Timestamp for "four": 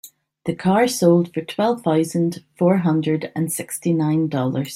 2.57-2.77